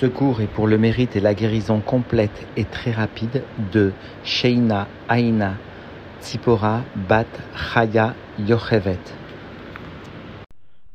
Ce 0.00 0.06
cours 0.06 0.40
est 0.40 0.48
pour 0.48 0.66
le 0.66 0.76
mérite 0.76 1.14
et 1.14 1.20
la 1.20 1.34
guérison 1.34 1.80
complète 1.80 2.48
et 2.56 2.64
très 2.64 2.90
rapide 2.90 3.44
de 3.72 3.92
Sheina 4.24 4.88
Aina 5.08 5.54
Tzipora 6.20 6.82
Bat 7.08 7.28
Chaya 7.54 8.16
Yochevet. 8.40 8.98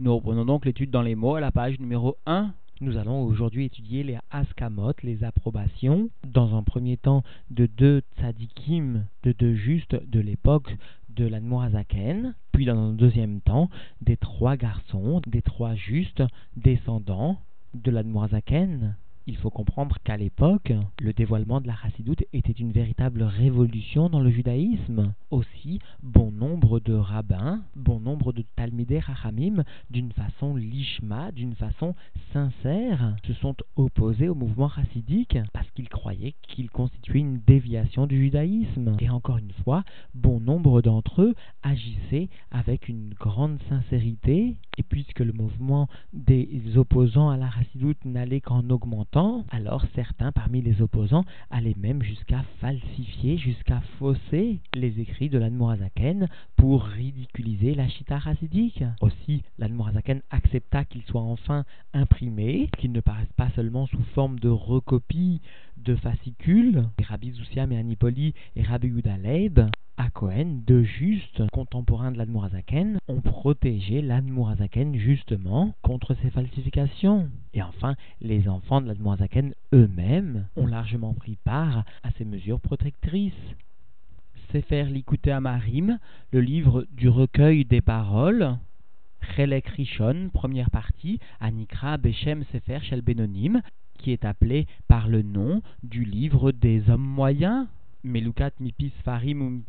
Nous 0.02 0.14
reprenons 0.14 0.44
donc 0.44 0.66
l'étude 0.66 0.92
dans 0.92 1.02
les 1.02 1.16
mots 1.16 1.36
à 1.36 1.40
la 1.40 1.50
page 1.50 1.80
numéro 1.80 2.18
1. 2.26 2.52
Nous 2.82 2.98
allons 2.98 3.24
aujourd'hui 3.24 3.66
étudier 3.66 4.04
les 4.04 4.18
askamot, 4.32 4.92
les 5.02 5.24
approbations, 5.24 6.10
dans 6.28 6.58
un 6.58 6.64
premier 6.64 6.98
temps 6.98 7.24
de 7.52 7.68
deux 7.68 8.02
tzadikim, 8.18 9.06
de 9.24 9.32
deux 9.32 9.54
justes 9.56 9.96
de 10.10 10.20
l'époque 10.20 10.76
de 11.10 11.26
l'Admorazaken, 11.26 12.36
puis 12.52 12.66
dans 12.66 12.78
un 12.78 12.92
deuxième 12.92 13.40
temps 13.40 13.70
des 14.02 14.18
trois 14.18 14.58
garçons, 14.58 15.22
des 15.26 15.42
trois 15.42 15.76
justes 15.76 16.24
descendants 16.58 17.38
de 17.74 17.92
l'Admorazaken. 17.92 18.96
Il 19.30 19.38
faut 19.38 19.52
comprendre 19.52 19.98
qu'à 20.04 20.18
l'époque, 20.18 20.74
le 21.00 21.14
dévoilement 21.14 21.62
de 21.62 21.68
la 21.68 21.76
chassidoute 21.76 22.24
était 22.34 22.52
une 22.52 22.72
véritable 22.72 23.22
révolution 23.22 24.10
dans 24.10 24.22
le 24.22 24.32
judaïsme. 24.32 25.14
Aussi, 25.30 25.78
bon 26.02 26.32
nombre 26.32 26.80
de 26.80 26.94
rabbins, 26.94 27.62
bon 27.76 28.00
nombre 28.00 28.34
de 28.34 28.44
talmidei 28.56 28.98
rachamim, 28.98 29.64
d'une 29.92 30.12
façon 30.14 30.56
lishma, 30.56 31.32
d'une 31.32 31.54
façon 31.54 31.94
sincère, 32.34 33.16
se 33.28 33.34
sont 33.34 33.56
opposés 33.76 34.30
au 34.30 34.34
mouvement 34.34 34.68
chassidique 34.68 35.38
parce 35.54 35.70
qu'ils 35.76 35.90
croyaient 35.90 36.34
qu'il 36.42 36.72
constituait 36.72 37.20
une 37.20 37.40
déviation 37.46 38.08
du 38.08 38.20
judaïsme. 38.20 38.98
Et 39.00 39.12
encore 39.12 39.38
une 39.38 39.54
fois, 39.64 39.84
bon 40.16 40.40
nombre 40.40 40.82
d'entre 40.82 41.22
eux 41.22 41.36
agissaient 41.62 42.30
avec 42.50 42.90
une 42.90 43.14
grande 43.14 43.60
sincérité, 43.70 44.56
et 44.80 44.84
puisque 44.84 45.20
le 45.20 45.34
mouvement 45.34 45.88
des 46.14 46.78
opposants 46.78 47.30
à 47.30 47.38
la 47.38 47.52
chassidoute 47.52 48.04
n'allait 48.06 48.42
qu'en 48.42 48.68
augmentant, 48.72 49.19
alors 49.52 49.86
certains 49.96 50.32
parmi 50.32 50.62
les 50.62 50.82
opposants 50.82 51.26
allaient 51.50 51.76
même 51.78 52.02
jusqu'à 52.04 52.44
falsifier, 52.62 53.38
jusqu'à 53.38 53.82
fausser 53.98 54.60
les 54.74 55.00
écrits 55.02 55.30
de 55.30 55.38
l'Admorazaken 55.38 56.28
pour 56.56 56.84
ridiculiser 56.84 57.76
la 57.76 57.90
Chita 57.90 58.18
racidique. 58.18 58.84
Aussi, 59.02 59.44
l'Admorazaken 59.58 60.22
accepta 60.30 60.86
qu'il 60.86 61.02
soit 61.04 61.22
enfin 61.22 61.66
imprimé, 61.94 62.70
qu'il 62.78 62.94
ne 62.94 63.02
paraisse 63.02 63.34
pas 63.36 63.50
seulement 63.56 63.88
sous 63.88 64.04
forme 64.16 64.40
de 64.40 64.50
recopie 64.50 65.42
de 65.78 65.96
fascicules. 65.96 66.86
Et 67.00 67.04
Rabbi 67.04 67.32
Zusiam 67.32 67.72
et 67.72 67.78
Anipoli 67.78 68.34
et 68.56 68.64
Rabbi 68.64 68.90
Leib 69.22 69.60
à 70.00 70.10
Cohen, 70.10 70.62
deux 70.66 70.84
justes 70.84 71.46
contemporains 71.52 72.14
de 72.14 72.18
l'Admorazaken, 72.18 73.00
ont 73.10 73.20
protégé 73.20 74.02
l'Admorazaken 74.02 74.96
justement 74.96 75.74
contre 75.82 76.16
ces 76.22 76.30
falsifications. 76.30 77.30
Et 77.54 77.62
enfin, 77.62 77.96
les 78.22 78.48
enfants 78.48 78.82
de 78.82 78.88
l'Admorazaken 78.88 79.54
eux-mêmes 79.74 80.48
ont 80.56 80.68
largement 80.68 81.14
pris 81.14 81.38
part 81.44 81.84
à 82.04 82.12
ces 82.18 82.26
mesures 82.26 82.60
protectrices. 82.60 83.34
Sefer 84.52 84.86
Likute 84.86 85.28
Amarim, 85.28 86.00
le 86.32 86.42
livre 86.42 86.86
du 86.92 87.10
recueil 87.10 87.66
des 87.66 87.82
paroles, 87.82 88.58
Chelek 89.36 89.68
Rishon, 89.68 90.30
première 90.34 90.72
partie, 90.72 91.20
Anikra 91.40 91.98
Beshem 91.98 92.44
Sefer 92.52 92.80
Shel 92.82 93.02
Benonim, 93.02 93.62
qui 93.98 94.12
est 94.12 94.26
appelé 94.26 94.66
par 94.88 95.08
le 95.08 95.22
nom 95.22 95.62
du 95.84 96.04
livre 96.04 96.52
des 96.52 96.90
hommes 96.90 97.02
moyens, 97.02 97.68
Mipis 98.04 98.94
Farim 99.04 99.60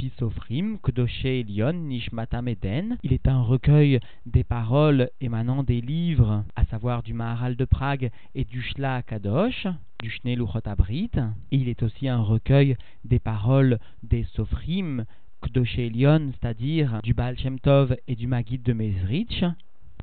Nishmatam 1.75 2.49
Eden. 2.49 2.97
Il 3.03 3.13
est 3.13 3.27
un 3.27 3.43
recueil 3.43 3.99
des 4.25 4.45
paroles 4.45 5.11
émanant 5.21 5.65
des 5.65 5.81
livres, 5.81 6.45
à 6.55 6.65
savoir 6.67 7.03
du 7.03 7.13
Maharal 7.13 7.57
de 7.57 7.65
Prague 7.65 8.11
et 8.37 8.45
du 8.45 8.63
Shla 8.63 9.03
Kadosh, 9.03 9.67
du 10.01 10.11
Shnei 10.11 10.37
Luchot 10.37 10.61
Abrit. 10.65 11.11
Il 11.51 11.69
est 11.69 11.83
aussi 11.83 12.07
un 12.09 12.23
recueil 12.23 12.77
des 13.05 13.19
paroles 13.19 13.81
des 14.05 14.23
Sofrim, 14.35 15.05
Kdoshe 15.43 15.79
Elion, 15.79 16.31
c'est-à-dire 16.33 17.01
du 17.03 17.15
Baal 17.15 17.37
Shem 17.37 17.59
Tov 17.59 17.97
et 18.07 18.15
du 18.15 18.29
Magid 18.29 18.63
de 18.63 18.73
Mezrich. 18.73 19.45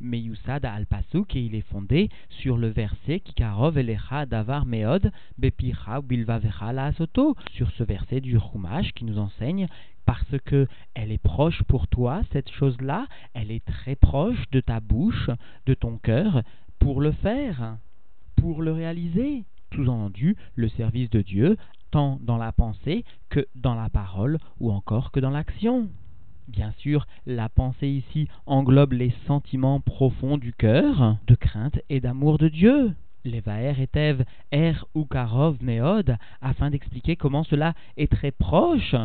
Meyusad 0.02 0.66
al 0.66 0.86
Pasuk 0.86 1.36
et 1.36 1.42
il 1.42 1.56
est 1.56 1.70
fondé 1.70 2.10
sur 2.30 2.58
le 2.58 2.68
verset 2.68 3.20
Kikarov 3.20 3.78
elecha 3.78 4.26
davar 4.26 4.66
meod 4.66 5.12
bepicha 5.38 6.02
bilvavecha 6.02 6.74
la 6.74 6.92
soto 6.94 7.36
sur 7.54 7.70
ce 7.72 7.84
verset 7.84 8.22
du 8.22 8.40
Chumash 8.40 8.92
qui 8.94 9.06
nous 9.06 9.18
enseigne 9.18 9.68
parce 10.06 10.40
que 10.46 10.68
elle 10.94 11.12
est 11.12 11.22
proche 11.22 11.62
pour 11.64 11.88
toi 11.88 12.22
cette 12.32 12.50
chose-là, 12.50 13.08
elle 13.34 13.52
est 13.52 13.66
très 13.66 13.96
proche 13.96 14.50
de 14.52 14.62
ta 14.62 14.80
bouche, 14.80 15.30
de 15.66 15.74
ton 15.74 15.98
cœur 15.98 16.44
pour 16.80 17.02
le 17.02 17.12
faire, 17.12 17.78
pour 18.38 18.62
le 18.62 18.72
réaliser. 18.72 19.44
Sous-entendu, 19.76 20.38
le 20.56 20.70
service 20.70 21.10
de 21.10 21.22
Dieu 21.22 21.58
tant 21.92 22.20
dans 22.22 22.38
la 22.38 22.54
pensée 22.54 23.04
que 23.30 23.46
dans 23.56 23.76
la 23.76 23.90
parole 23.90 24.38
ou 24.60 24.72
encore 24.72 25.12
que 25.12 25.20
dans 25.20 25.30
l'action. 25.30 25.90
Bien 26.48 26.72
sûr, 26.78 27.08
la 27.26 27.50
pensée 27.50 27.90
ici 27.90 28.30
englobe 28.46 28.94
les 28.94 29.14
sentiments 29.28 29.82
profonds 29.82 30.38
du 30.38 30.54
cœur, 30.54 31.18
de 31.28 31.36
crainte 31.36 31.78
et 31.90 32.00
d'amour 32.00 32.38
de 32.38 32.48
Dieu. 32.48 32.94
Les 33.26 33.42
Vaer 33.42 33.76
et 33.82 33.90
Ev, 33.94 34.24
Er 34.54 34.74
ou 34.96 35.04
Karov 35.04 35.58
Meod, 35.62 36.16
afin 36.42 36.70
d'expliquer 36.70 37.18
comment 37.18 37.44
cela 37.44 37.74
est 37.98 38.10
très 38.10 38.32
proche. 38.32 38.96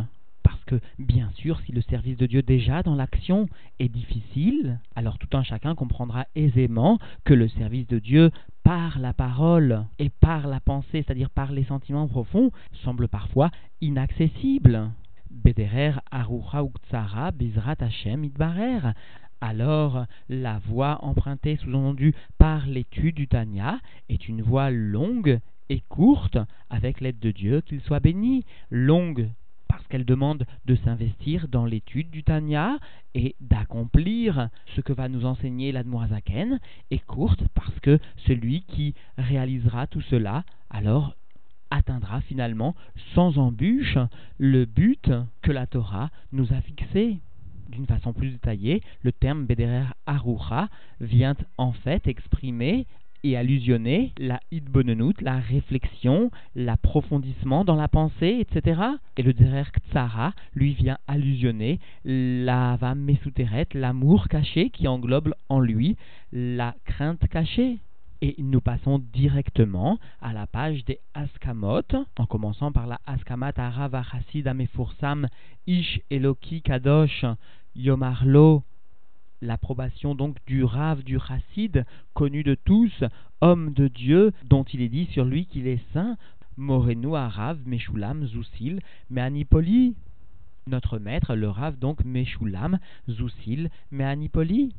Parce 0.44 0.62
que, 0.66 0.76
bien 1.00 1.30
sûr, 1.34 1.60
si 1.66 1.72
le 1.72 1.82
service 1.82 2.16
de 2.16 2.26
Dieu 2.26 2.42
déjà 2.42 2.84
dans 2.84 2.94
l'action 2.94 3.48
est 3.80 3.88
difficile, 3.88 4.78
alors 4.94 5.18
tout 5.18 5.36
un 5.36 5.42
chacun 5.42 5.74
comprendra 5.74 6.26
aisément 6.36 7.00
que 7.24 7.34
le 7.34 7.48
service 7.48 7.88
de 7.88 7.98
Dieu 7.98 8.30
par 8.62 9.00
la 9.00 9.12
parole 9.12 9.84
et 9.98 10.10
par 10.10 10.46
la 10.46 10.60
pensée, 10.60 11.02
c'est-à-dire 11.02 11.30
par 11.30 11.50
les 11.50 11.64
sentiments 11.64 12.06
profonds, 12.06 12.52
semble 12.84 13.08
parfois 13.08 13.50
inaccessible. 13.80 14.92
Bederer 15.32 16.00
Arucha 16.10 16.62
Uktsara 16.62 17.30
Bizrat 17.30 17.76
Hashem. 17.80 18.30
Alors, 19.40 20.06
la 20.28 20.58
voie 20.58 20.98
empruntée 21.02 21.56
sous-entendue 21.56 22.14
par 22.38 22.66
l'étude 22.66 23.16
du 23.16 23.26
Tanya 23.26 23.80
est 24.08 24.28
une 24.28 24.42
voie 24.42 24.70
longue 24.70 25.40
et 25.68 25.82
courte, 25.88 26.38
avec 26.70 27.00
l'aide 27.00 27.18
de 27.18 27.30
Dieu, 27.30 27.60
qu'il 27.62 27.80
soit 27.80 28.00
béni. 28.00 28.44
Longue 28.70 29.28
parce 29.68 29.86
qu'elle 29.86 30.04
demande 30.04 30.44
de 30.66 30.76
s'investir 30.76 31.48
dans 31.48 31.64
l'étude 31.64 32.10
du 32.10 32.22
Tanya 32.22 32.78
et 33.14 33.34
d'accomplir 33.40 34.50
ce 34.76 34.82
que 34.82 34.92
va 34.92 35.08
nous 35.08 35.24
enseigner 35.24 35.72
l'Admorazaken, 35.72 36.60
et 36.90 36.98
courte 36.98 37.42
parce 37.54 37.80
que 37.80 37.98
celui 38.26 38.64
qui 38.64 38.94
réalisera 39.16 39.86
tout 39.86 40.02
cela, 40.02 40.44
alors 40.68 41.16
atteindra 41.72 42.20
finalement 42.20 42.74
sans 43.14 43.38
embûche 43.38 43.98
le 44.38 44.64
but 44.64 45.10
que 45.42 45.52
la 45.52 45.66
Torah 45.66 46.10
nous 46.32 46.52
a 46.52 46.60
fixé. 46.60 47.18
D'une 47.70 47.86
façon 47.86 48.12
plus 48.12 48.30
détaillée, 48.30 48.82
le 49.02 49.12
terme 49.12 49.46
Bederer 49.46 49.86
Arucha 50.06 50.68
vient 51.00 51.34
en 51.56 51.72
fait 51.72 52.06
exprimer 52.06 52.86
et 53.24 53.36
allusionner 53.36 54.12
la 54.18 54.40
idbonenut, 54.50 55.20
la 55.20 55.38
réflexion, 55.38 56.30
l'approfondissement 56.54 57.64
dans 57.64 57.76
la 57.76 57.88
pensée, 57.88 58.38
etc. 58.40 58.80
Et 59.16 59.22
le 59.22 59.32
derer 59.32 59.64
ktsara, 59.72 60.34
lui, 60.54 60.74
vient 60.74 60.98
allusionner 61.06 61.78
la 62.04 62.76
va 62.76 62.94
l'amour 63.74 64.28
caché 64.28 64.70
qui 64.70 64.88
englobe 64.88 65.34
en 65.48 65.60
lui 65.60 65.96
la 66.32 66.74
crainte 66.84 67.26
cachée. 67.28 67.78
Et 68.24 68.36
nous 68.38 68.60
passons 68.60 69.00
directement 69.12 69.98
à 70.20 70.32
la 70.32 70.46
page 70.46 70.84
des 70.84 71.00
Askamot, 71.12 71.82
en 72.16 72.24
commençant 72.24 72.70
par 72.70 72.86
la 72.86 73.00
Askamat 73.04 73.54
Arav 73.56 74.00
Chassid 74.12 74.46
Amefursam 74.46 75.26
Ish 75.66 76.00
Eloki 76.08 76.62
Kadosh 76.62 77.24
Yomarlo, 77.74 78.62
l'approbation 79.40 80.14
donc 80.14 80.36
du 80.46 80.62
Rav 80.62 81.02
du 81.02 81.18
Chassid, 81.18 81.84
connu 82.14 82.44
de 82.44 82.54
tous, 82.54 82.92
homme 83.40 83.72
de 83.72 83.88
Dieu, 83.88 84.30
dont 84.44 84.62
il 84.62 84.82
est 84.82 84.88
dit 84.88 85.06
sur 85.06 85.24
lui 85.24 85.46
qu'il 85.46 85.66
est 85.66 85.82
saint, 85.92 86.16
Morenu 86.56 87.16
Arav 87.16 87.58
Meshulam 87.66 88.24
Zousil 88.28 88.78
Meanipoli. 89.10 89.96
Notre 90.68 91.00
maître, 91.00 91.34
le 91.34 91.48
Rav 91.48 91.76
donc 91.76 92.04
Meshulam 92.04 92.78
Zousil 93.08 93.68
Meanipoli. 93.90 94.72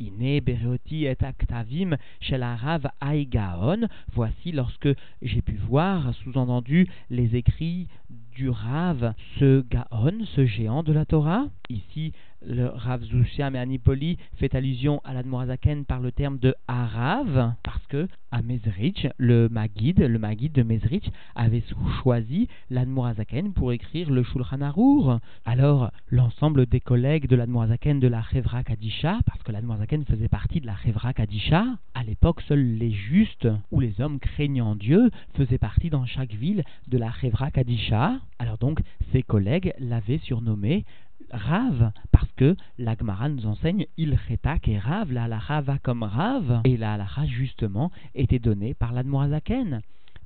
Ine 0.00 0.40
Bereoti 0.40 1.04
et 1.04 1.22
Aktavim 1.22 1.96
shel 2.20 2.42
Rav 2.42 2.88
Aigaon. 3.00 3.86
Voici 4.12 4.50
lorsque 4.50 4.88
j'ai 5.22 5.42
pu 5.42 5.56
voir, 5.68 6.14
sous-entendu, 6.24 6.88
les 7.10 7.36
écrits 7.36 7.86
du 8.34 8.48
Rav, 8.48 9.14
ce 9.38 9.60
Gaon, 9.60 10.24
ce 10.34 10.46
géant 10.46 10.82
de 10.82 10.92
la 10.92 11.04
Torah. 11.04 11.48
Ici, 11.68 12.12
le 12.46 12.68
Rav 12.68 13.02
Zusham 13.02 13.54
et 13.56 13.58
Anipoli 13.58 14.16
fait 14.36 14.54
allusion 14.54 15.00
à 15.04 15.14
l'Admorazaken 15.14 15.84
par 15.84 16.00
le 16.00 16.12
terme 16.12 16.38
de 16.38 16.54
Arav, 16.68 17.54
parce 17.62 17.86
que 17.88 18.08
à 18.30 18.42
Mezrich, 18.42 19.06
le 19.18 19.48
Magid, 19.48 19.98
le 19.98 20.18
Magid 20.18 20.52
de 20.52 20.62
Mezrich, 20.62 21.10
avait 21.34 21.64
choisi 22.02 22.48
l'Admorazaken 22.70 23.52
pour 23.52 23.72
écrire 23.72 24.10
le 24.10 24.22
Shulchan 24.22 24.60
Arour. 24.60 25.18
Alors, 25.44 25.90
l'ensemble 26.08 26.66
des 26.66 26.80
collègues 26.80 27.26
de 27.26 27.36
l'Admorazaken 27.36 28.00
de 28.00 28.08
la 28.08 28.22
Chevra 28.22 28.62
Kadisha, 28.62 29.18
parce 29.26 29.42
que 29.42 29.52
l'Admorazaken 29.52 30.04
faisait 30.04 30.28
partie 30.28 30.60
de 30.60 30.66
la 30.66 30.76
Chevra 30.76 31.12
Kadisha, 31.12 31.64
à 31.94 32.02
l'époque, 32.04 32.40
seuls 32.42 32.76
les 32.78 32.92
justes 32.92 33.48
ou 33.70 33.80
les 33.80 34.00
hommes 34.00 34.20
craignant 34.20 34.76
Dieu 34.76 35.10
faisaient 35.34 35.58
partie 35.58 35.90
dans 35.90 36.06
chaque 36.06 36.32
ville 36.32 36.62
de 36.88 36.98
la 36.98 37.12
Chevra 37.12 37.50
Kadisha. 37.50 38.20
Alors 38.38 38.58
donc, 38.58 38.80
ses 39.12 39.22
collègues 39.22 39.74
l'avaient 39.78 40.18
surnommé 40.18 40.84
Rav, 41.32 41.92
parce 42.12 42.30
que 42.32 42.56
l'Agmara 42.78 43.28
nous 43.28 43.46
enseigne 43.46 43.86
il 43.96 44.18
retak 44.28 44.68
et 44.68 44.78
Rav, 44.78 45.12
la 45.12 45.24
halacha 45.24 45.60
va 45.60 45.78
comme 45.78 46.02
Rav, 46.02 46.60
et 46.64 46.76
la 46.76 46.94
halacha 46.94 47.26
justement 47.26 47.90
était 48.14 48.38
donnée 48.38 48.74
par 48.74 48.92
l'Admorazaken. 48.92 49.80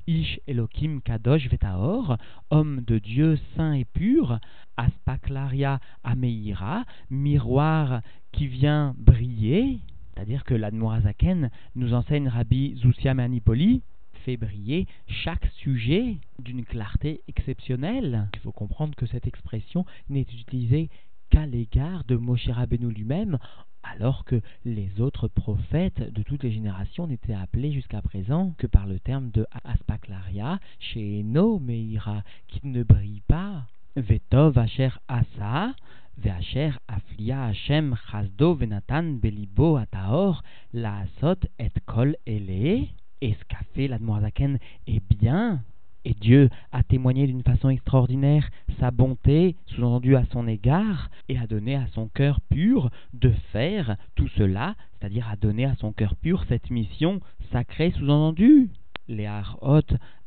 Ish 0.06 0.38
Elohim 0.46 1.00
Kadosh 1.00 1.48
Vetaor, 1.48 2.18
homme 2.50 2.82
de 2.82 2.98
Dieu 2.98 3.38
saint 3.56 3.72
et 3.72 3.86
pur, 3.86 4.38
Aspaklaria 4.76 5.80
Ameira, 6.02 6.84
miroir 7.08 8.02
qui 8.32 8.46
vient 8.46 8.94
briller, 8.98 9.80
c'est-à-dire 10.14 10.44
que 10.44 10.54
l'Admorazaken 10.54 11.50
nous 11.74 11.94
enseigne 11.94 12.28
Rabbi 12.28 12.76
Zusia 12.76 13.14
Manipoli, 13.14 13.82
fait 14.24 14.36
briller 14.36 14.86
chaque 15.06 15.46
sujet 15.58 16.16
d'une 16.38 16.64
clarté 16.64 17.20
exceptionnelle. 17.28 18.28
Il 18.34 18.40
faut 18.40 18.52
comprendre 18.52 18.94
que 18.94 19.06
cette 19.06 19.26
expression 19.26 19.84
n'est 20.08 20.22
utilisée 20.22 20.88
qu'à 21.30 21.46
l'égard 21.46 22.04
de 22.04 22.16
Moshe 22.16 22.48
Rabbeinu 22.48 22.90
lui-même, 22.90 23.38
alors 23.82 24.24
que 24.24 24.40
les 24.64 25.00
autres 25.00 25.28
prophètes 25.28 26.12
de 26.12 26.22
toutes 26.22 26.42
les 26.42 26.52
générations 26.52 27.06
n'étaient 27.06 27.34
appelés 27.34 27.72
jusqu'à 27.72 28.00
présent 28.00 28.54
que 28.56 28.66
par 28.66 28.86
le 28.86 28.98
terme 28.98 29.30
de 29.30 29.46
Aspaklaria, 29.64 30.58
chez 30.78 31.22
Meira, 31.22 32.22
qui 32.48 32.66
ne 32.66 32.82
brille 32.82 33.22
pas. 33.28 33.66
Vetov 33.96 34.58
Asher 34.58 34.90
Asa, 35.06 35.74
Ve'asher 36.16 36.72
Aflia 36.88 37.46
Hashem 37.46 37.96
Chazdo 38.10 38.54
Venatan 38.54 39.18
Belibo 39.20 39.76
Ataor, 39.76 40.42
Laasot 40.72 41.46
et 41.58 41.70
Kol 41.86 42.16
Ele. 42.26 42.88
Et 43.24 43.32
ce 43.40 43.44
qu'a 43.46 43.64
fait 43.74 43.88
l'Admorazaken 43.88 44.58
est 44.86 45.02
bien. 45.18 45.62
Et 46.04 46.12
Dieu 46.12 46.50
a 46.72 46.82
témoigné 46.82 47.26
d'une 47.26 47.42
façon 47.42 47.70
extraordinaire 47.70 48.46
sa 48.78 48.90
bonté, 48.90 49.56
sous-entendu 49.64 50.14
à 50.14 50.26
son 50.26 50.46
égard, 50.46 51.08
et 51.30 51.38
a 51.38 51.46
donné 51.46 51.74
à 51.74 51.86
son 51.94 52.08
cœur 52.08 52.42
pur 52.50 52.90
de 53.14 53.30
faire 53.50 53.96
tout 54.14 54.28
cela, 54.36 54.74
c'est-à-dire 55.00 55.26
a 55.26 55.36
donné 55.36 55.64
à 55.64 55.74
son 55.76 55.90
cœur 55.92 56.16
pur 56.16 56.44
cette 56.50 56.68
mission 56.68 57.20
sacrée, 57.50 57.92
sous-entendu. 57.92 58.68
Les 59.08 59.24
Harot 59.24 59.80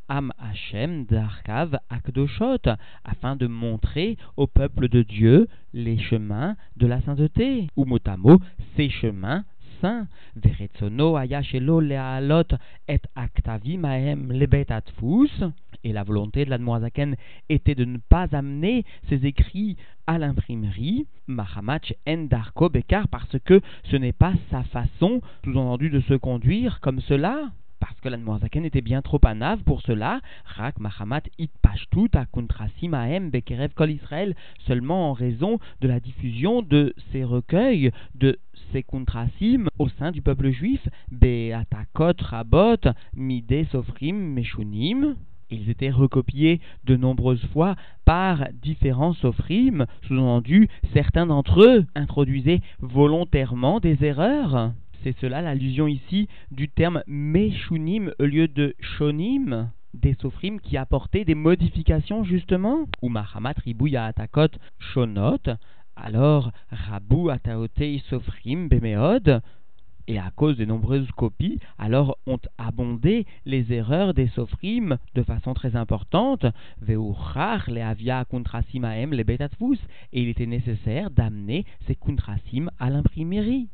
Am 0.10 0.34
Hashem 0.40 1.06
d'Arkav 1.06 1.78
Akdoshot, 1.92 2.66
afin 3.04 3.36
de 3.36 3.46
montrer 3.46 4.18
au 4.38 4.48
peuple 4.48 4.90
de 4.90 5.04
Dieu 5.04 5.48
les 5.72 6.00
chemins 6.00 6.56
de 6.78 6.88
la 6.88 7.00
sainteté, 7.02 7.68
ou 7.76 7.86
motamo, 7.86 8.40
ces 8.76 8.90
chemins 8.90 9.44
et 12.88 13.02
aktavim 13.16 13.84
et 15.84 15.94
la 15.94 16.04
volonté 16.04 16.46
de 16.46 16.50
l'Admorazaken 16.50 17.16
était 17.50 17.76
de 17.76 17.86
ne 17.86 17.98
pas 17.98 18.28
amener 18.34 18.84
ses 19.10 19.26
écrits 19.26 19.78
à 20.06 20.18
l'imprimerie, 20.18 21.08
Mahamach 21.28 21.94
en 22.08 22.26
darko 22.26 22.70
bekar, 22.70 23.08
parce 23.08 23.38
que 23.46 23.62
ce 23.86 23.96
n'est 23.96 24.14
pas 24.14 24.34
sa 24.52 24.64
façon, 24.64 25.22
sous-entendu, 25.44 25.90
de 25.90 26.00
se 26.02 26.14
conduire 26.14 26.80
comme 26.82 27.02
cela. 27.02 27.52
Parce 27.80 28.00
que 28.00 28.10
l'Admorazaken 28.10 28.66
était 28.66 28.82
bien 28.82 29.04
trop 29.04 29.20
anave 29.24 29.62
pour 29.64 29.82
cela, 29.82 30.20
Rak 30.46 30.80
Mahamat 30.80 31.22
it 31.38 31.52
pashtut 31.62 32.10
akuntrasim 32.16 32.96
ahem 32.96 33.30
bekerev 33.30 33.70
kol 33.76 33.92
Israël, 33.92 34.36
seulement 34.66 35.12
en 35.12 35.14
raison 35.14 35.60
de 35.82 35.88
la 35.88 36.00
diffusion 36.00 36.64
de 36.64 36.96
ces 37.12 37.24
recueils, 37.24 37.92
de 38.16 38.40
ces 38.72 38.86
au 39.80 39.90
sein 39.90 40.12
du 40.12 40.22
peuple 40.22 40.50
juif, 40.50 40.88
beatakot 41.12 42.14
rabot, 42.20 42.92
mide 43.16 43.66
sofrim 43.72 44.16
meshunim, 44.16 45.16
ils 45.50 45.70
étaient 45.70 45.90
recopiés 45.90 46.60
de 46.84 46.96
nombreuses 46.96 47.46
fois 47.54 47.76
par 48.06 48.48
différents 48.62 49.14
sofrim, 49.14 49.86
sous-entendu, 50.08 50.68
certains 50.94 51.26
d'entre 51.26 51.64
eux 51.64 51.86
introduisaient 51.96 52.62
volontairement 52.80 53.80
des 53.80 54.04
erreurs. 54.04 54.74
C'est 55.04 55.16
cela 55.20 55.42
l'allusion 55.42 55.88
ici 55.88 56.28
du 56.52 56.68
terme 56.68 57.04
Meshunim 57.08 58.12
au 58.20 58.26
lieu 58.26 58.48
de 58.48 58.76
Shonim, 58.80 59.70
des 59.94 60.16
sofrim 60.22 60.60
qui 60.60 60.76
apportaient 60.76 61.24
des 61.24 61.36
modifications 61.36 62.24
justement. 62.24 62.86
Ou 63.02 63.10
Mahamat 63.10 63.56
Ribouya 63.64 64.06
Atakot 64.06 64.50
Shonot, 64.80 65.56
alors 66.02 66.52
Rabu 66.72 67.30
Ataotei 67.30 68.02
Sofrim 68.10 68.68
Bemeod, 68.68 69.42
et 70.08 70.18
à 70.18 70.32
cause 70.36 70.58
des 70.58 70.66
nombreuses 70.66 71.12
copies, 71.12 71.60
alors 71.78 72.18
ont 72.26 72.40
abondé 72.58 73.26
les 73.46 73.74
erreurs 73.74 74.14
des 74.14 74.28
sofrim 74.30 74.98
de 75.16 75.24
façon 75.24 75.54
très 75.54 75.76
importante. 75.76 76.46
Veuchar 76.82 77.70
le 77.70 77.82
avia 77.82 78.24
kuntrasim 78.26 78.84
aem 78.86 79.14
le 79.14 79.24
betatvus, 79.24 79.80
et 80.14 80.22
il 80.22 80.30
était 80.30 80.46
nécessaire 80.46 81.12
d'amener 81.12 81.66
ces 81.86 81.96
kuntrasim 81.96 82.70
à 82.80 82.90
l'imprimerie. 82.90 83.68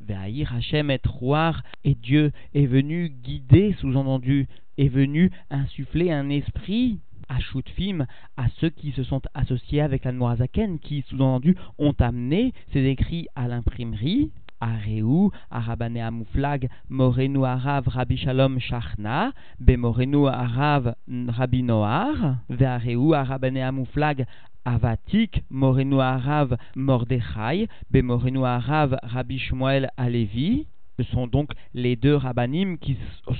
Ve'ahir 0.00 0.52
Hashem 0.52 0.90
et 0.90 1.00
Roar, 1.06 1.62
et 1.84 1.94
Dieu 1.94 2.32
est 2.54 2.66
venu 2.66 3.08
guider, 3.08 3.76
sous-entendu, 3.80 4.48
est 4.78 4.88
venu 4.88 5.30
insuffler 5.50 6.10
un 6.10 6.28
esprit 6.28 6.98
à 7.32 7.40
Shutfim, 7.40 8.06
à 8.36 8.44
ceux 8.60 8.68
qui 8.68 8.92
se 8.92 9.02
sont 9.02 9.22
associés 9.34 9.80
avec 9.80 10.04
la 10.04 10.12
Noazaken, 10.12 10.78
qui, 10.78 11.02
sous-entendu, 11.08 11.56
ont 11.78 11.94
amené 11.98 12.52
ces 12.72 12.84
écrits 12.84 13.26
à 13.34 13.48
l'imprimerie. 13.48 14.30
Areu, 14.60 15.30
Arabane 15.50 15.96
Amouflag, 15.96 16.68
Morenu 16.88 17.44
Arav 17.44 17.88
Rabbi 17.88 18.16
Shalom 18.16 18.60
Shachna, 18.60 19.32
Bemorenu 19.58 20.28
Arav 20.28 20.94
Rabbi 21.08 21.62
Noar, 21.64 22.36
Ve'areu 22.48 23.14
Arabane 23.14 23.58
Amouflag 23.58 24.24
Avatik, 24.64 25.42
Morenu 25.50 26.00
Arav 26.00 26.56
Mordechai, 26.76 27.66
Bemorenu 27.90 28.44
Arav 28.44 28.96
Rabbi 29.02 29.38
Shmuel 29.38 29.88
Alevi. 29.96 30.66
Ce 30.98 31.04
sont 31.04 31.26
donc 31.26 31.52
les 31.74 31.96
deux 31.96 32.14
rabbinim 32.14 32.76
qui 32.78 32.96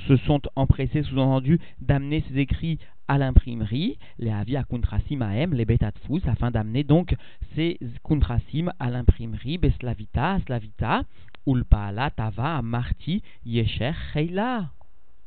se 0.07 0.17
sont 0.17 0.41
empressés, 0.55 1.03
sous-entendu, 1.03 1.59
d'amener 1.79 2.23
ces 2.27 2.39
écrits 2.39 2.79
à 3.07 3.17
l'imprimerie, 3.17 3.97
les 4.17 4.31
Avia 4.31 4.63
Kuntrasim 4.63 5.21
Aem, 5.21 5.53
les 5.53 5.65
Betatfus, 5.65 6.21
afin 6.25 6.51
d'amener 6.51 6.83
donc 6.83 7.15
ces 7.55 7.77
Kuntrasim 8.03 8.71
à 8.79 8.89
l'imprimerie, 8.89 9.57
Beslavita, 9.57 10.39
Slavita, 10.45 11.03
Ulpaala, 11.45 12.11
Tava, 12.11 12.61
Marti, 12.61 13.21
Yesher, 13.45 13.93
Heila. 14.15 14.69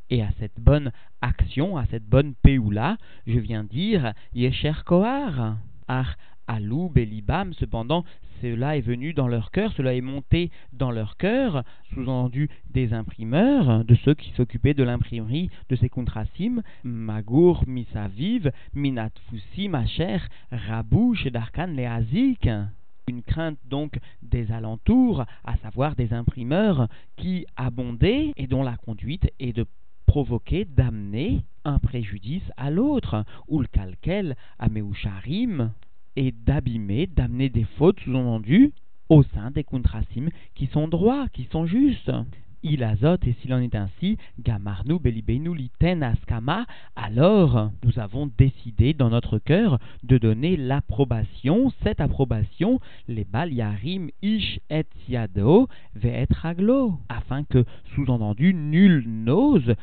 Et 0.08 0.22
à 0.22 0.30
cette 0.38 0.58
bonne 0.58 0.92
action, 1.20 1.76
à 1.76 1.86
cette 1.86 2.06
bonne 2.06 2.34
Peoula, 2.42 2.96
je 3.26 3.38
viens 3.38 3.64
dire 3.64 4.12
Yesher 4.34 4.72
Kohar. 4.84 5.56
Ar 5.88 6.16
Alou, 6.46 6.88
Belibam, 6.88 7.52
cependant, 7.54 8.04
cela 8.42 8.76
est 8.76 8.82
venu 8.82 9.14
dans 9.14 9.28
leur 9.28 9.50
cœur, 9.50 9.72
cela 9.72 9.94
est 9.94 10.00
monté 10.00 10.50
dans 10.72 10.90
leur 10.90 11.16
cœur, 11.16 11.64
sous-entendu 11.94 12.50
des 12.70 12.92
imprimeurs, 12.92 13.84
de 13.84 13.94
ceux 13.94 14.14
qui 14.14 14.30
s'occupaient 14.32 14.74
de 14.74 14.84
l'imprimerie 14.84 15.50
de 15.68 15.76
ces 15.76 15.88
contrasim, 15.88 16.62
Magour, 16.84 17.64
Misaviv, 17.66 18.50
Minatfusi, 18.74 19.68
Macher, 19.68 20.18
Rabou, 20.50 21.14
Shedarkan, 21.14 21.68
Leazik. 21.68 22.48
Une 23.08 23.22
crainte 23.22 23.58
donc 23.64 23.98
des 24.22 24.50
alentours, 24.50 25.24
à 25.44 25.56
savoir 25.58 25.94
des 25.94 26.12
imprimeurs 26.12 26.88
qui 27.16 27.46
abondaient 27.56 28.32
et 28.36 28.46
dont 28.46 28.62
la 28.62 28.76
conduite 28.76 29.30
est 29.38 29.52
de 29.52 29.64
provoquer, 30.06 30.64
d'amener 30.64 31.42
un 31.64 31.78
préjudice 31.78 32.50
à 32.56 32.70
l'autre, 32.70 33.24
ou 33.48 33.60
le 33.60 33.66
calquel, 33.66 34.36
Ameusharim, 34.58 35.72
et 36.16 36.32
d'abîmer, 36.32 37.06
d'amener 37.06 37.48
des 37.48 37.64
fautes 37.78 38.00
sous-entendues 38.00 38.72
au 39.08 39.22
sein 39.22 39.50
des 39.50 39.64
contrasim 39.64 40.28
qui 40.54 40.66
sont 40.66 40.88
droits, 40.88 41.28
qui 41.32 41.44
sont 41.52 41.66
justes. 41.66 42.10
Il 42.62 42.82
azote, 42.82 43.24
et 43.28 43.34
s'il 43.34 43.54
en 43.54 43.60
est 43.60 43.76
ainsi, 43.76 44.16
gamarnu 44.40 44.98
belibenu 44.98 45.54
liten 45.54 46.02
askama, 46.02 46.66
alors 46.96 47.70
nous 47.84 47.98
avons 48.00 48.28
décidé 48.38 48.92
dans 48.92 49.10
notre 49.10 49.38
cœur 49.38 49.78
de 50.02 50.18
donner 50.18 50.56
l'approbation, 50.56 51.70
cette 51.84 52.00
approbation, 52.00 52.80
les 53.06 53.24
bal 53.24 53.52
yarim 53.52 54.10
ish 54.20 54.58
et 54.68 54.86
ve 55.06 55.68
et 56.06 56.26
raglo, 56.30 56.98
afin 57.08 57.44
que, 57.44 57.64
sous-entendu, 57.94 58.52
nul 58.52 59.04
n'ose, 59.06 59.74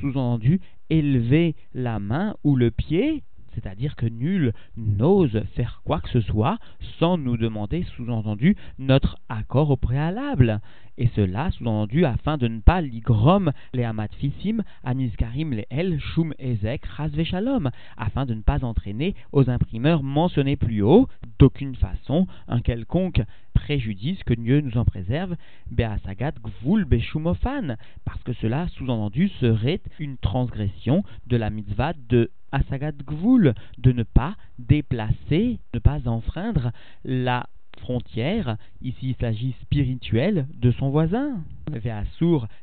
sous-entendu, 0.00 0.60
élever 0.88 1.54
la 1.74 1.98
main 1.98 2.34
ou 2.44 2.56
le 2.56 2.70
pied 2.70 3.24
c'est-à-dire 3.54 3.96
que 3.96 4.06
nul 4.06 4.52
n'ose 4.76 5.42
faire 5.54 5.82
quoi 5.84 6.00
que 6.00 6.08
ce 6.08 6.20
soit 6.20 6.58
sans 6.98 7.18
nous 7.18 7.36
demander, 7.36 7.84
sous-entendu, 7.96 8.56
notre 8.78 9.18
accord 9.28 9.70
au 9.70 9.76
préalable. 9.76 10.60
Et 10.98 11.08
cela, 11.16 11.50
sous-entendu, 11.52 12.04
afin 12.04 12.36
de 12.36 12.48
ne 12.48 12.60
pas 12.60 12.82
ligrom 12.82 13.52
les 13.72 13.84
amatfissim, 13.84 14.62
anisgarim 14.84 15.52
les 15.52 15.66
el, 15.70 15.98
shum 15.98 16.34
ezek, 16.38 16.86
shalom, 17.24 17.70
afin 17.96 18.26
de 18.26 18.34
ne 18.34 18.42
pas 18.42 18.62
entraîner 18.64 19.14
aux 19.32 19.48
imprimeurs 19.48 20.02
mentionnés 20.02 20.56
plus 20.56 20.82
haut, 20.82 21.08
d'aucune 21.38 21.76
façon, 21.76 22.26
un 22.46 22.60
quelconque 22.60 23.22
préjudice 23.54 24.22
que 24.24 24.34
Dieu 24.34 24.60
nous 24.60 24.76
en 24.76 24.84
préserve, 24.84 25.36
beasagat 25.70 26.34
gvul 26.42 26.84
beshumofan, 26.84 27.76
parce 28.04 28.22
que 28.22 28.32
cela, 28.34 28.68
sous-entendu, 28.68 29.28
serait 29.40 29.80
une 29.98 30.18
transgression 30.18 31.04
de 31.26 31.36
la 31.36 31.50
mitzvah 31.50 31.94
de 32.08 32.30
Asagat 32.52 32.92
Gvul, 33.06 33.54
de 33.78 33.92
ne 33.92 34.02
pas 34.02 34.36
déplacer, 34.58 35.58
ne 35.74 35.78
pas 35.78 36.06
enfreindre 36.06 36.70
la 37.04 37.48
frontière, 37.78 38.56
ici 38.80 39.10
il 39.10 39.16
s'agit 39.16 39.54
spirituelle, 39.62 40.46
de 40.54 40.70
son 40.72 40.90
voisin. 40.90 41.42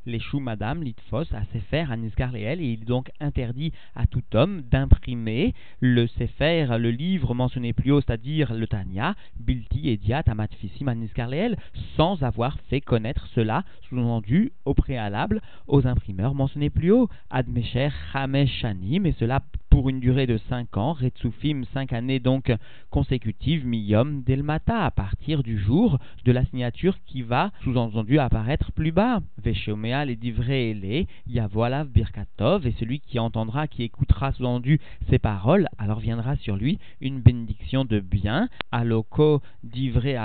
Les 0.06 0.20
madame 0.42 0.84
litfos 0.84 1.34
à 1.34 1.44
Sefer 1.54 1.86
à 1.90 1.96
Leel, 1.96 2.62
et 2.62 2.74
il 2.74 2.82
est 2.82 2.86
donc 2.86 3.12
interdit 3.20 3.72
à 3.96 4.08
tout 4.08 4.24
homme 4.34 4.62
d'imprimer 4.62 5.54
le 5.80 6.08
Sefer, 6.08 6.68
le 6.78 6.92
livre 6.92 7.34
mentionné 7.34 7.74
plus 7.74 7.92
haut, 7.92 8.02
c'est-à-dire 8.02 8.54
le 8.54 8.68
Tanya, 8.68 9.16
Bilti 9.40 9.90
Ediat 9.90 10.24
Amatfisim 10.28 10.88
à 10.88 10.96
Leel, 11.28 11.58
sans 11.96 12.24
avoir 12.24 12.58
fait 12.70 12.82
connaître 12.82 13.28
cela, 13.36 13.64
sous-entendu 13.88 14.52
au 14.66 14.74
préalable, 14.74 15.42
aux 15.68 15.88
imprimeurs 15.88 16.36
mentionnés 16.36 16.70
plus 16.70 16.92
haut, 16.92 17.10
Admesher 17.30 17.90
Chamesh 18.12 18.52
Shanim, 18.60 19.06
et 19.06 19.14
cela 19.14 19.42
pour 19.70 19.90
une 19.90 20.00
durée 20.00 20.28
de 20.28 20.38
5 20.50 20.78
ans, 20.78 20.94
Retsufim, 20.94 21.62
5 21.74 21.94
années 21.94 22.20
donc 22.20 22.52
consécutives, 22.90 23.66
Miyom 23.66 24.24
Delmata, 24.24 24.84
à 24.84 24.92
partir 24.92 25.44
du 25.44 25.58
jour 25.58 26.00
de 26.26 26.32
la 26.32 26.44
signature 26.46 26.98
qui 27.06 27.22
va, 27.22 27.52
sous-entendu, 27.64 28.20
apparaître 28.20 28.72
plus 28.72 28.89
bas. 28.92 29.22
Veshomea 29.44 30.06
les 30.06 31.08
Yavoalav 31.28 31.88
Birkatov, 31.88 32.68
et 32.68 32.74
celui 32.80 33.00
qui 33.00 33.20
entendra, 33.20 33.68
qui 33.68 33.84
écoutera 33.84 34.32
sous-entendu 34.32 34.80
ces 35.10 35.20
paroles, 35.20 35.68
alors 35.78 36.00
viendra 36.00 36.36
sur 36.36 36.56
lui 36.56 36.80
une 37.02 37.20
bénédiction 37.20 37.86
de 37.86 38.00
bien. 38.00 38.50
Aloko 38.72 39.42
divrei 39.64 40.18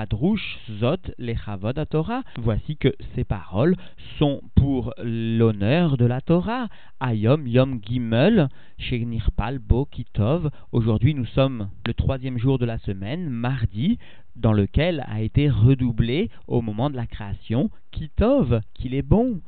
zot 0.80 0.96
lechavod 1.18 1.78
Torah. 1.90 2.22
Voici 2.36 2.76
que 2.76 2.94
ces 3.14 3.24
paroles 3.24 3.76
sont 4.18 4.40
pour 4.54 4.92
l'honneur 5.02 5.96
de 5.96 6.06
la 6.06 6.20
Torah. 6.20 6.68
Ayom 7.00 7.46
Yom 7.46 7.80
Gimel, 7.82 8.48
Nirpal 8.90 9.58
Bo 9.58 9.84
Kitov. 9.84 10.50
Aujourd'hui, 10.72 11.14
nous 11.14 11.26
sommes 11.26 11.68
le 11.86 11.94
troisième 11.94 12.38
jour 12.38 12.58
de 12.58 12.64
la 12.64 12.78
semaine, 12.78 13.28
mardi, 13.28 13.98
dans 14.36 14.52
lequel 14.52 15.04
a 15.08 15.20
été 15.20 15.48
redoublé 15.48 16.30
au 16.46 16.60
moment 16.60 16.90
de 16.90 16.96
la 16.96 17.06
création 17.06 17.70
Kitov, 17.90 18.60
qu'il 18.74 18.94
est 18.94 19.02
bon. 19.02 19.40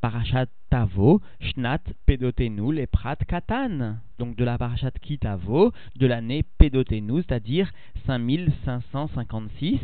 Parashat 0.00 0.46
Tavo, 0.68 1.20
Shnat 1.38 1.82
Pedotenu, 2.06 2.72
les 2.74 2.86
Prat 2.88 3.16
Katan. 3.16 3.98
Donc 4.18 4.36
de 4.36 4.44
la 4.44 4.58
Parashat 4.58 4.90
Kitavo, 4.90 5.70
de 5.96 6.06
l'année 6.06 6.44
Pedotenu, 6.58 7.22
c'est-à-dire 7.22 7.70
5556, 8.06 9.78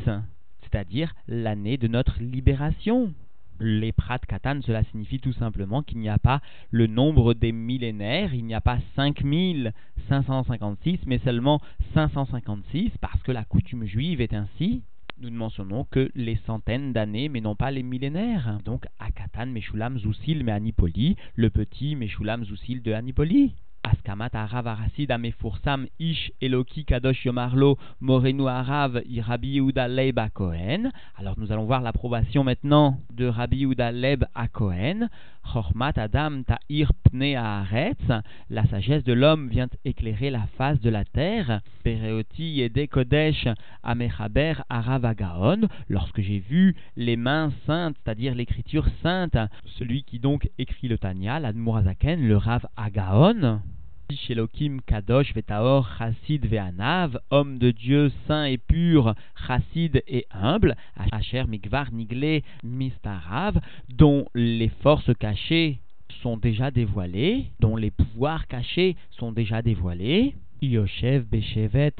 c'est-à-dire 0.62 1.14
l'année 1.28 1.76
de 1.76 1.86
notre 1.86 2.20
libération 2.20 3.14
les 3.60 3.92
prat 3.92 4.18
katan, 4.18 4.60
cela 4.62 4.82
signifie 4.84 5.20
tout 5.20 5.32
simplement 5.32 5.82
qu'il 5.82 5.98
n'y 5.98 6.08
a 6.08 6.18
pas 6.18 6.40
le 6.70 6.86
nombre 6.86 7.34
des 7.34 7.52
millénaires, 7.52 8.34
il 8.34 8.44
n'y 8.44 8.54
a 8.54 8.60
pas 8.60 8.78
5556, 8.96 11.00
mais 11.06 11.18
seulement 11.18 11.60
556, 11.94 12.92
parce 13.00 13.22
que 13.22 13.32
la 13.32 13.44
coutume 13.44 13.84
juive 13.84 14.20
est 14.20 14.34
ainsi. 14.34 14.82
Nous 15.20 15.30
ne 15.30 15.36
mentionnons 15.36 15.84
que 15.90 16.12
les 16.14 16.36
centaines 16.46 16.92
d'années, 16.92 17.28
mais 17.28 17.40
non 17.40 17.56
pas 17.56 17.72
les 17.72 17.82
millénaires. 17.82 18.60
Donc, 18.64 18.86
Akatan, 19.00 19.46
Meshulam, 19.46 19.98
Zousil, 19.98 20.44
mais 20.44 20.52
Anipoli, 20.52 21.16
le 21.34 21.50
petit 21.50 21.96
Meshulam, 21.96 22.44
Zousil 22.44 22.82
de 22.82 22.92
Anipoli. 22.92 23.54
Askamat 23.88 24.35
Arav 24.35 24.66
Arasid 24.66 25.11
Amefursam 25.11 25.87
Ish 25.99 26.30
Eloki 26.42 26.85
Kadosh 26.85 27.25
Yomarlo 27.25 27.78
Morenu 28.00 28.47
Arav 28.47 29.00
Rabbi 29.26 29.49
Yehuda 29.49 29.88
Leib 29.88 30.18
à 30.18 30.28
Cohen. 30.28 30.90
Alors 31.16 31.38
nous 31.38 31.52
allons 31.52 31.64
voir 31.64 31.80
l'approbation 31.80 32.45
maintenant 32.45 33.00
de 33.14 33.26
Rabbi 33.26 33.59
Yehuda 33.59 33.92
Leib 33.92 34.25
à 34.35 34.49
Cohen. 34.49 35.09
Chormat 35.42 35.92
Adam 35.97 36.42
Ta'ir 36.42 36.92
Pne 37.04 37.35
Haaretz. 37.37 38.12
La 38.50 38.66
sagesse 38.66 39.04
de 39.04 39.14
l'homme 39.14 39.49
vient 39.49 39.68
éclairer 39.87 40.30
la 40.30 40.47
face 40.59 40.80
de 40.80 40.90
la 40.90 41.07
terre. 41.07 41.62
Pereoti 41.83 42.57
Yede 42.57 42.88
Kodesh 42.88 43.49
Amechaber 43.83 44.54
Arav 44.68 45.07
Agaon. 45.07 45.62
Lorsque 45.88 46.21
j'ai 46.21 46.40
vu 46.40 46.76
les 46.97 47.16
mains 47.16 47.52
saintes, 47.66 47.97
c'est-à-dire 48.04 48.35
l'écriture 48.35 48.87
sainte, 49.02 49.38
celui 49.78 50.02
qui 50.02 50.18
donc 50.18 50.50
écrit 50.59 50.88
le 50.88 50.99
Tanya, 50.99 51.40
l'Admurazaken, 51.40 52.21
le 52.21 52.37
Rav 52.37 52.66
Agaon. 52.76 53.61
Shelokim 54.10 54.80
Kadosh 54.86 55.34
Vetaor 55.34 55.86
Chassid 55.98 56.46
Ve'anav, 56.46 57.18
homme 57.30 57.58
de 57.58 57.70
Dieu 57.70 58.10
saint 58.26 58.44
et 58.44 58.56
pur, 58.56 59.14
Chassid 59.46 60.02
et 60.06 60.26
humble, 60.30 60.76
Asher 61.12 61.44
Migvar 61.46 61.92
Nigle 61.92 62.42
Mistarav, 62.64 63.60
dont 63.90 64.26
les 64.34 64.70
forces 64.82 65.10
cachées 65.18 65.80
sont 66.22 66.38
déjà 66.38 66.70
dévoilées, 66.70 67.50
dont 67.60 67.76
les 67.76 67.90
pouvoirs 67.90 68.46
cachés 68.46 68.96
sont 69.10 69.30
déjà 69.30 69.60
dévoilés. 69.60 70.34
Yoshev 70.62 71.24
Beshevet 71.24 71.94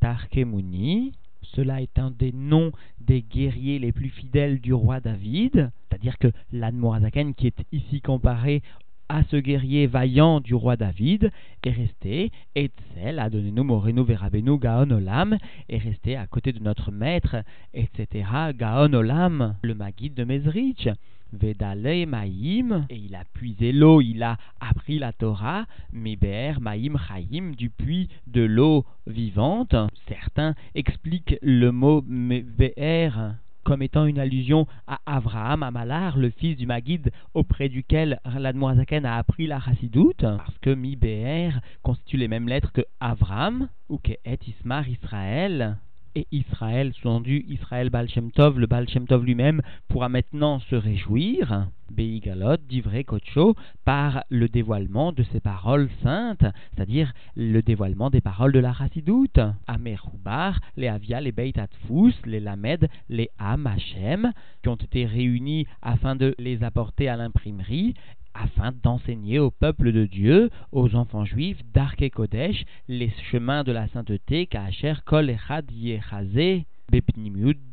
Tarkemuni, 0.00 1.12
cela 1.42 1.80
est 1.80 1.98
un 1.98 2.10
des 2.10 2.32
noms 2.32 2.72
des 3.00 3.22
guerriers 3.22 3.78
les 3.78 3.92
plus 3.92 4.10
fidèles 4.10 4.60
du 4.60 4.74
roi 4.74 5.00
David, 5.00 5.70
c'est-à-dire 5.88 6.18
que 6.18 6.32
l'Admorazaken 6.50 7.34
qui 7.34 7.46
est 7.46 7.64
ici 7.70 8.00
comparé 8.00 8.62
à 9.12 9.22
ce 9.24 9.36
guerrier 9.36 9.86
vaillant 9.86 10.40
du 10.40 10.54
roi 10.54 10.76
David 10.76 11.30
est 11.64 11.70
resté, 11.70 12.32
Etzel, 12.54 13.18
Adonenu 13.18 13.60
Morenu 13.60 14.02
Verabenu 14.02 14.58
Gaon 14.58 14.90
Olam, 14.90 15.36
est 15.68 15.78
resté 15.78 16.16
à 16.16 16.26
côté 16.26 16.54
de 16.54 16.60
notre 16.60 16.90
maître, 16.90 17.36
etc. 17.74 18.24
Gaon 18.56 18.94
Olam, 18.94 19.56
le 19.62 19.74
Maguide 19.74 20.14
de 20.14 20.24
Mezrich. 20.24 20.88
Vedale 21.34 22.06
Maïm, 22.06 22.86
et 22.90 22.96
il 22.96 23.14
a 23.14 23.24
puisé 23.32 23.72
l'eau, 23.72 24.02
il 24.02 24.22
a 24.22 24.36
appris 24.60 24.98
la 24.98 25.12
Torah, 25.12 25.64
Meber 25.92 26.60
Maïm 26.60 26.98
Chaim, 26.98 27.52
du 27.56 27.70
puits 27.70 28.08
de 28.26 28.42
l'eau 28.42 28.84
vivante. 29.06 29.74
Certains 30.08 30.54
expliquent 30.74 31.38
le 31.40 31.70
mot 31.70 32.02
Meber 32.06 33.36
comme 33.64 33.82
étant 33.82 34.06
une 34.06 34.18
allusion 34.18 34.66
à 34.86 34.98
Avraham 35.06 35.62
Amalar, 35.62 36.16
le 36.18 36.30
fils 36.30 36.56
du 36.56 36.66
Magid 36.66 37.10
auprès 37.34 37.68
duquel 37.68 38.20
l'Admoazaken 38.24 39.06
a 39.06 39.16
appris 39.16 39.46
la 39.46 39.60
Chassidoute, 39.60 40.22
parce 40.22 40.58
que 40.60 40.70
Mi 40.70 40.98
constitue 41.82 42.16
les 42.16 42.28
mêmes 42.28 42.48
lettres 42.48 42.72
que 42.72 42.82
Avram 43.00 43.68
ou 43.88 43.98
que 43.98 44.12
Et 44.24 44.38
Ismar 44.46 44.88
Israël 44.88 45.76
et 46.14 46.26
Israël, 46.32 46.92
sous-entendu 46.94 47.44
Israël 47.48 47.90
Baal 47.90 48.08
Tov, 48.34 48.58
le 48.58 48.66
Baal 48.66 48.86
Tov 48.86 49.24
lui-même, 49.24 49.62
pourra 49.88 50.08
maintenant 50.08 50.60
se 50.60 50.76
réjouir, 50.76 51.68
Beigalot, 51.90 52.56
d'Ivre 52.68 53.02
Kocho, 53.02 53.54
par 53.84 54.24
le 54.30 54.48
dévoilement 54.48 55.12
de 55.12 55.22
ses 55.24 55.40
paroles 55.40 55.88
saintes, 56.02 56.44
c'est-à-dire 56.74 57.12
le 57.36 57.60
dévoilement 57.60 58.10
des 58.10 58.20
paroles 58.20 58.52
de 58.52 58.58
la 58.58 58.72
Chassidoute. 58.72 59.40
Ameroubar, 59.66 60.60
les 60.76 60.88
Avia, 60.88 61.20
les 61.20 61.32
Beit 61.32 61.58
Atfus, 61.58 62.14
les 62.24 62.40
Lamed, 62.40 62.88
les 63.08 63.30
Am 63.38 63.66
Hashem, 63.66 64.32
qui 64.62 64.68
ont 64.68 64.76
été 64.76 65.06
réunis 65.06 65.66
afin 65.82 66.16
de 66.16 66.34
les 66.38 66.62
apporter 66.62 67.08
à 67.08 67.16
l'imprimerie, 67.16 67.94
afin 68.34 68.72
d'enseigner 68.82 69.38
au 69.38 69.50
peuple 69.50 69.92
de 69.92 70.06
Dieu, 70.06 70.50
aux 70.72 70.94
enfants 70.94 71.24
juifs, 71.24 71.60
d'Arke 71.72 72.10
Kodesh, 72.10 72.64
les 72.88 73.10
chemins 73.30 73.64
de 73.64 73.72
la 73.72 73.88
sainteté, 73.88 74.46
Kacher 74.46 74.94
Kol 75.04 75.30
Echad 75.30 75.70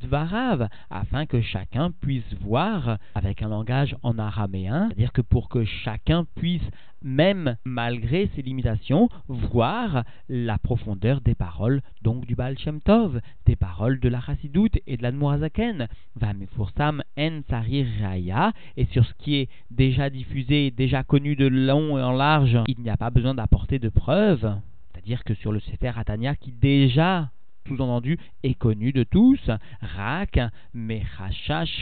Dvarav, 0.01 0.69
afin 0.89 1.25
que 1.25 1.41
chacun 1.41 1.91
puisse 1.91 2.33
voir 2.41 2.97
avec 3.15 3.41
un 3.41 3.49
langage 3.49 3.95
en 4.01 4.17
araméen, 4.17 4.87
c'est-à-dire 4.87 5.11
que 5.11 5.21
pour 5.21 5.49
que 5.49 5.65
chacun 5.65 6.25
puisse, 6.35 6.67
même 7.01 7.57
malgré 7.65 8.29
ses 8.35 8.41
limitations, 8.41 9.09
voir 9.27 10.03
la 10.29 10.57
profondeur 10.57 11.21
des 11.21 11.35
paroles 11.35 11.81
donc 12.01 12.25
du 12.25 12.35
Baal 12.35 12.57
Shem 12.57 12.81
Tov, 12.81 13.19
des 13.45 13.55
paroles 13.55 13.99
de 13.99 14.09
la 14.09 14.21
Chassidoute 14.21 14.77
et 14.87 14.95
de 14.97 15.03
l'Admorazaken, 15.03 15.87
Vamefursam 16.15 17.03
en 17.17 17.41
Sarir 17.49 17.87
Raya, 18.01 18.53
et 18.77 18.85
sur 18.85 19.05
ce 19.05 19.13
qui 19.15 19.35
est 19.35 19.49
déjà 19.69 20.09
diffusé, 20.09 20.71
déjà 20.71 21.03
connu 21.03 21.35
de 21.35 21.47
long 21.47 21.97
et 21.97 22.03
en 22.03 22.13
large, 22.13 22.57
il 22.67 22.79
n'y 22.81 22.89
a 22.89 22.97
pas 22.97 23.09
besoin 23.09 23.35
d'apporter 23.35 23.79
de 23.79 23.89
preuves. 23.89 24.55
C'est-à-dire 24.91 25.23
que 25.23 25.33
sur 25.33 25.51
le 25.51 25.59
Sefer 25.59 25.91
Atania 25.95 26.35
qui 26.35 26.51
déjà 26.51 27.29
sous-entendu 27.67 28.17
est 28.43 28.55
connu 28.55 28.91
de 28.91 29.03
tous. 29.03 29.49
Rak, 29.81 30.39
mais 30.73 31.03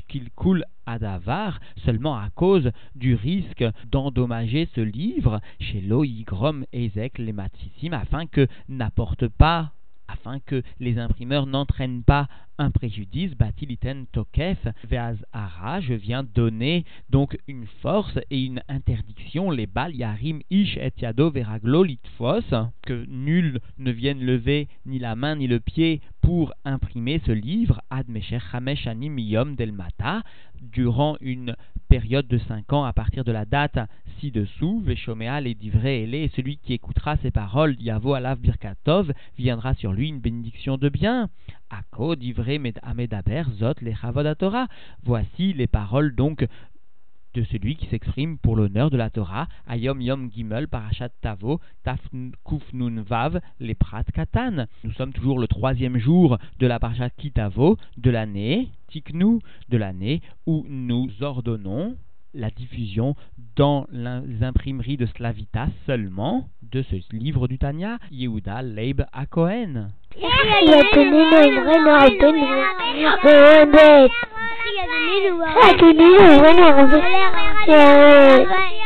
qu'il 0.08 0.30
coule 0.32 0.66
à 0.86 1.00
Davar, 1.00 1.60
seulement 1.86 2.16
à 2.18 2.30
cause 2.30 2.72
du 2.96 3.16
risque 3.16 3.66
d'endommager 3.92 4.68
ce 4.74 4.82
livre 4.82 5.42
chez 5.60 5.82
Loïgrom 5.82 6.66
Ezek 6.74 7.18
les 7.18 7.34
Matissim 7.34 7.94
afin 7.94 8.26
que 8.26 8.48
n'apporte 8.70 9.28
pas 9.28 9.72
afin 10.08 10.40
que 10.40 10.64
les 10.80 10.98
imprimeurs 11.00 11.46
n'entraînent 11.46 12.04
pas 12.04 12.28
un 12.58 12.72
préjudice, 12.72 13.36
batiliten 13.36 14.06
tokef, 14.12 14.68
veaz 14.90 15.18
ara, 15.32 15.80
je 15.82 15.94
viens 15.94 16.24
donner 16.24 16.86
donc 17.10 17.38
une 17.48 17.66
force 17.82 18.18
et 18.30 18.44
une 18.44 18.62
interdiction, 18.68 19.52
les 19.52 19.68
bal 19.68 19.96
yarim 19.96 20.42
ish 20.50 20.78
et 20.78 20.94
yado 21.02 21.30
veraglo 21.30 21.84
litfos, 21.84 22.44
que 22.82 23.06
nul 23.08 23.60
ne 23.78 23.92
vienne 23.92 24.20
lever 24.20 24.68
ni 24.86 25.00
la 25.00 25.16
main 25.16 25.36
ni 25.36 25.48
le 25.48 25.60
pied 25.60 26.02
pour 26.22 26.54
imprimer 26.66 27.22
ce 27.26 27.32
livre, 27.32 27.82
ad 27.90 28.10
mesher 28.10 28.40
chamesh 28.52 28.88
anim 28.88 29.16
del 29.56 29.72
mata, 29.72 30.24
durant 30.62 31.16
une 31.22 31.56
période 31.88 32.28
de 32.28 32.38
cinq 32.38 32.74
ans 32.74 32.84
à 32.84 32.94
partir 32.94 33.24
de 33.24 33.32
la 33.32 33.46
date 33.46 33.80
ci-dessous, 34.20 34.82
Veshomea 34.82 35.40
les 35.42 35.56
divrei 35.56 36.04
et 36.04 36.32
celui 36.36 36.58
qui 36.58 36.74
écoutera 36.74 37.18
ces 37.18 37.32
paroles, 37.32 37.76
Yavo 37.80 38.14
alav 38.14 38.40
birkatov, 38.40 39.14
viendra 39.38 39.74
sur 39.76 39.94
lui 39.94 40.10
une 40.10 40.20
bénédiction 40.20 40.78
de 40.78 40.90
bien. 40.90 41.30
Ako 41.70 42.16
divrei 42.16 42.60
amedaber 42.82 43.46
zot 43.60 43.78
Torah. 44.38 44.68
Voici 45.04 45.54
les 45.54 45.68
paroles 45.68 46.16
donc 46.16 46.46
de 47.34 47.44
celui 47.44 47.76
qui 47.76 47.86
s'exprime 47.88 48.40
pour 48.40 48.56
l'honneur 48.56 48.90
de 48.90 48.98
la 48.98 49.12
Torah, 49.12 49.48
Ayom 49.68 50.02
Yom 50.02 50.32
Gimel, 50.32 50.68
Parashat 50.68 51.10
Tavo, 51.22 51.60
Taf 51.84 52.00
Kufnun 52.44 53.04
Vav, 53.04 53.40
les 53.60 53.76
Prat 53.76 54.04
Katan. 54.04 54.66
Nous 54.84 54.94
sommes 54.94 55.14
toujours 55.14 55.40
le 55.40 55.48
troisième 55.48 55.98
jour 55.98 56.40
de 56.58 56.66
la 56.68 56.80
Parashat 56.80 57.12
Kitavo 57.12 57.78
de 57.98 58.10
l'année, 58.10 58.70
Tiknu, 58.88 59.40
de 59.70 59.78
l'année 59.78 60.22
où 60.48 60.66
nous 60.68 61.12
ordonnons 61.22 61.96
la 62.34 62.50
diffusion 62.50 63.16
dans 63.56 63.88
les 63.92 64.44
imprimeries 64.44 64.98
de 64.98 65.06
Slavita 65.06 65.68
seulement 65.86 66.50
de 66.62 66.82
ce 66.84 66.96
livre 67.16 67.48
du 67.48 67.58
Tanya, 67.58 68.00
Yehuda 68.12 68.62
Leib 68.62 69.04
Akohen. 77.78 78.77